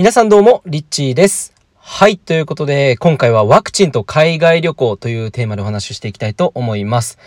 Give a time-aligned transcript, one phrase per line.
[0.00, 1.52] 皆さんどうも、リッチーです。
[1.76, 2.16] はい。
[2.16, 7.18] ということで、今回はワクチンと海外旅行というテーマでお話ししていきたいと思います。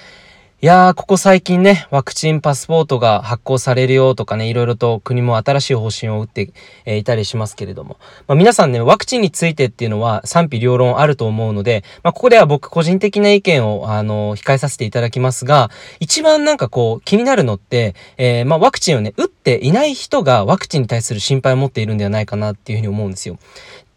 [0.64, 6.54] いやー、ここ最近ね、ワクチンパスポートが発行されるよとかね、いろいろと国も新しい方針を打って、
[6.86, 7.98] え、いたりしますけれども。
[8.28, 15.70] まあ、皆さんね、ワクチンについてっていうのは賛否両論あると思うので、まあ、ここでは僕個人的な意見を、あのー、控えさせていただきますが、
[16.00, 23.38] 一番なんかこう、気になるのって、えー、まあ、ワクチンをね、打っていない人がワクチンに対する心配を持っているんではないかなっていうふうに思うんですよ。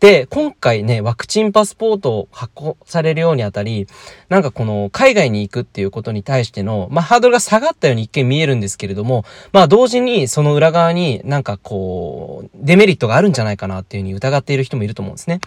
[0.00, 3.86] で、今回ね、ワクチンパスポートを発行されるようにあたり、
[4.28, 15.40] なんかこの海外に行くっていうことに対しての、まあハードルが下がったように一見見えるんですけれども、まあ同時にその裏側になんかこう、デメリットがあるんじゃないかなっていうふうに疑っている人もいると思うんですね。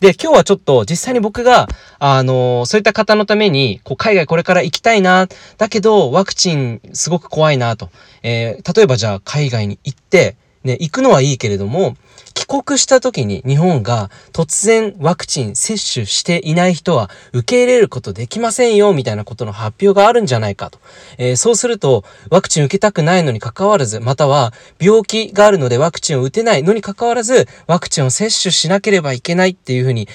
[0.00, 1.68] で、今日はちょっと実際に僕が、
[2.00, 5.28] あの、そういった方のために、こう海外これから行きたいな、
[5.58, 7.90] だけどワクチンすごく怖いなと。
[8.24, 11.96] えー、例えばじゃあ海外に行って、ね、行くのはいいけれども、
[12.34, 20.78] 帰国した時に日本が突然ワクチン接種していない人は受け入れることできませんよ、みたいなことの発表があるんじゃないかと。
[21.18, 30.08] えー、そうすると、ワクチン受けたくないのに関わらず、または病気があるのでワクチンを打てないのに関わらず、ワクチンを接種しなければいけないっていうふうに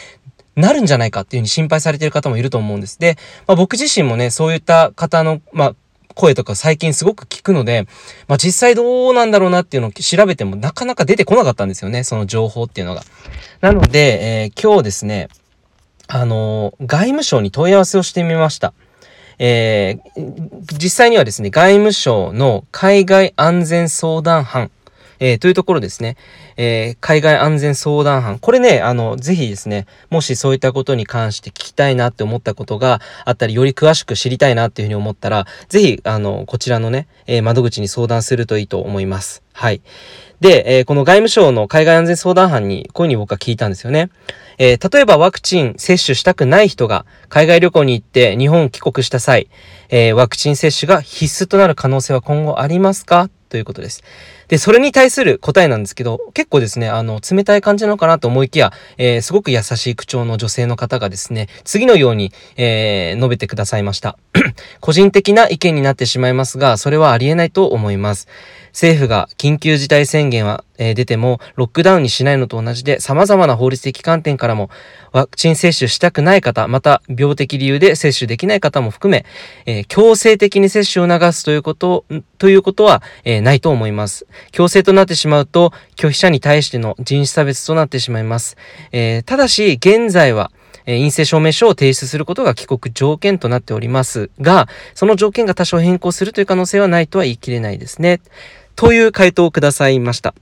[0.56, 3.00] なるんじゃないかっていうふうに心配されている方もいると思うんです。
[3.00, 5.76] で、まあ、僕自身もね、そういった方の、まあ、
[6.18, 7.88] 声とか最近すごく聞くので、
[8.28, 13.04] まあ実際どうなんだろうなっていうのを調べてもなかなか出てこなかったんですよね、その情報っていうのが。
[13.62, 15.30] なので、えー、今日ですね、
[16.08, 18.74] あのー、外務省に問い合わせをしてみました。
[19.40, 24.72] えー、実際にはですね、外務省の海外安全相談班
[25.20, 26.18] えー、というところですね、
[26.58, 28.40] えー、海外安全相談班。
[28.40, 39.44] これね、あの、ぜひですね、もしそういったことに関して聞きたいなって思ったことがあったり、より詳しく知りたいなっていうふうに思ったら、ぜひ、あの、こちらのね、えー、窓口に相談するといいと思います。
[39.54, 39.82] はい。
[40.40, 44.10] で、えー、この外務省の海外安全相談班に、こういうふうに僕は聞いたんですよね。
[44.60, 49.50] えー、例えばワクチン接種したくない人が海外旅行に行って日本帰国した際、
[49.90, 53.30] えー、ワクチン接種が必須となる可能性は今後ありますか？
[53.50, 54.04] ということです。
[54.48, 64.18] で、それに対する答えなんですけど、結構ですね、あの、冷たい感じなのかなと思いきや、えー、すごく優しい口調の女性の方がですね、次のように、えー、述べてくださいました。
[64.80, 68.28] 個人的な意見になってしまいますが、それはありえないと思います。
[68.78, 74.70] 政府が緊急事態宣言は、えー、出ても、ロックダウンにしないのと同じで、様々な法律的観点からも、
[75.12, 79.26] ワクチン接種したくない方、また、病的理由で接種できない方も含め、
[79.66, 82.06] えー、強制的に接種を促すということ、
[82.38, 84.28] ということは、えー、ないと思います。
[84.52, 88.58] 強制となってしまうと、拒否者に対しての人種差別となってしまいます。
[88.92, 90.52] えー、ただし、現在は、
[90.86, 98.22] 陰性証明書を提出することが帰国条件となっておりますが、その条件が多少変更するという可能性はないとは言い切れないですね。
[98.78, 100.36] という回答をくださいました。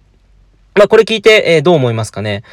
[0.76, 2.44] まあ、これ聞いて、えー、どう思いますかね？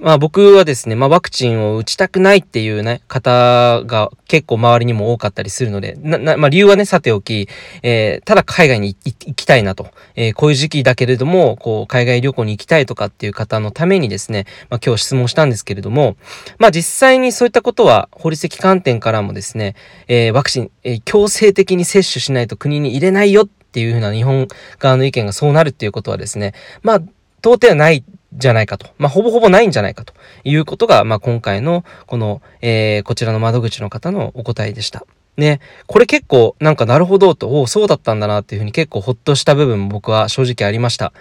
[0.00, 7.48] まあ僕はですね、まあワクチンを打ちたくないっていうね、方が結構周りにも多かったりするので、な、まあ理由はね、さておき、
[7.82, 16.16] えー、ただ海外に行きたいなと、えー、こういう時期だけれども、こう、海外旅行に行きたいとかっていう方のためにですね、まあ今日質問したんですけれども、
[16.58, 19.74] まあ実際にそういったことは法律的観点からもですね、
[20.06, 24.48] えー、ワクチン、えー、強制的に接種しないと国に入れないよっていうふうな日本
[24.80, 26.52] 側の意見がそうなるっていうことはですね、
[26.82, 26.96] まあ、
[27.40, 28.02] 到底はない
[28.32, 28.88] じゃないかと。
[28.98, 30.12] まあ、ほぼほぼないんじゃないかと
[30.42, 35.06] いうことが、まあ、今回の、この、えー、こちらの窓口の方のお答えでした。
[35.36, 41.12] ね、これ結構なんかなるほどと、おそうだったんだなっていうふうに結構ほっとした部分も僕は正直ありました。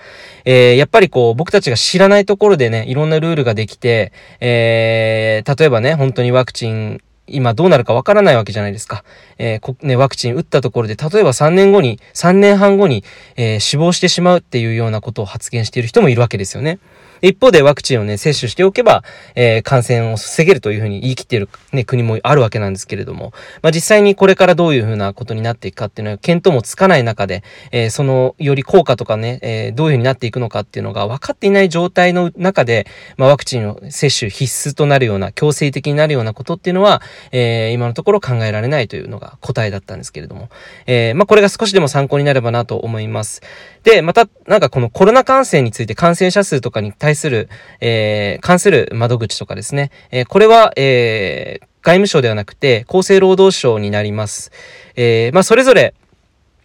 [0.44, 9.04] えー、やっぱりこう僕たちが知らないところでね、いろんなルールができて、えー、例えばね、本当にワクチン今どうなるかわからないわけじゃないですか。
[9.40, 13.04] えー、ね、ワクチン打ったところで、例えば3年後に、3年半後に、
[13.36, 16.80] えー、死亡してしまうっていうようなことを発言している人もいるわけですよね。
[17.22, 19.04] 一方でワクチンをね、接種しておけば、
[19.36, 37.02] えー、感染を防げるというふうに言い切っている、ね、国もあるわけなんですけれども、まあ、実際にこれからどういうふうなことになっていくかっていうのは、見当もつかない中で、えー、その、より効果とかね、えー、どういうふうになっていくのかっていうのが分かっていない状態の中で、まあ、ワクチンを接種必須となるような、強制的になるようなことっていうのは、
[37.32, 40.50] えー、今のところ考えられないというのが答えだったんですけれども、
[40.86, 43.42] えー、まあ、これが少しでも参考になればなと思います。
[43.84, 47.50] で、また、なんかこのコロナ感染について感染者数とかに対する、
[47.82, 54.52] えー、関する窓口とかですね、えー、これは、え、外務省ではなくて、厚生労働省になります。
[54.96, 55.94] え、まあ、それぞれ、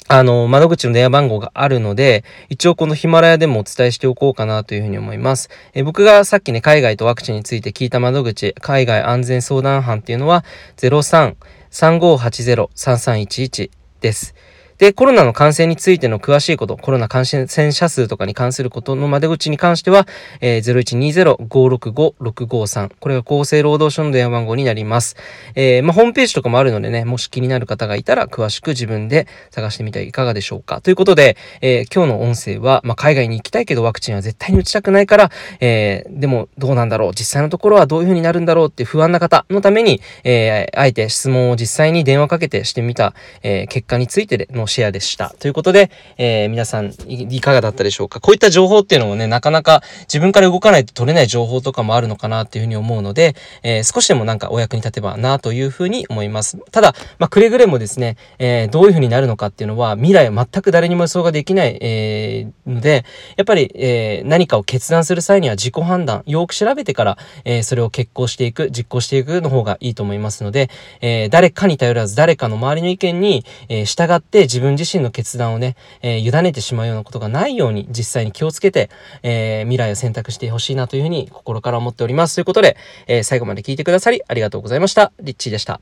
[0.09, 5.49] あの、窓口の電話番号があるので、一応このヒマラヤでもお伝えしておこうかなというふうに思います。
[5.75, 10.45] え僕がさっきね、海外とワクチンについて聞いた窓口、海外安全相談班っていうのは、
[10.77, 11.35] 03
[11.73, 13.71] 3580-3311
[14.01, 14.35] です。
[14.79, 20.07] で、コロナの感染についての詳しいこと、コロナ感染者数とかに関することの窓口に関しては、
[20.41, 22.93] えー、0120-565-653。
[22.99, 25.17] これが厚生労働省の電話番号になります。
[25.55, 30.81] えー、まあ、ホームページとかもあるのでね、もし気になる方がいたら、詳しく自分で探してみてはいかがでしょうか。
[30.81, 35.31] ということで、えー、今日の音声は、まあ、海外に行きたいけどワクチンは絶対に打ちたくないから、
[35.61, 45.35] えー、でもどうなんだろう、実際のところはどういう風になるんだろうって不安な方のために、え、あえて質問を実際に電話かけてしてみた、え、結果についてのシェアでした。
[45.39, 48.21] ということで、えー、皆さんいかがだったでしょうか？
[48.21, 56.59] こういった情報っていうのもね、なかなか自分から動かないと取れない情報とかもあるのかなっていうふうに思うので、えー、少しでもなんかお役に立てばなというふうに思います。
[56.71, 63.05] ただ、まあ、くれぐれもですね、えー、どういうふうになるのかっていうのは未来は全く誰にも予想ができない、え、ので、
[63.37, 70.71] やっぱり、え、何かを決断する際には自己判断、よく調べてから、え、それを決行していく、実行していくの方がいいと思いますので、
[71.01, 78.91] え、誰かに頼らず誰かの周りの意見に、え、従って自分自身の決断をね、えー、委ねてしまうようなことがないように実際に気をつけて、
[79.23, 82.35] えー、未来を選択してほしいなというふうに心から思っております。
[82.35, 82.77] ということで、
[83.07, 85.13] えー、最後まで聞いてくださりありがとうございました。
[85.21, 85.81] リッチーでした。